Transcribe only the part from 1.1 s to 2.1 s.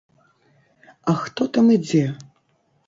А хто там ідзе?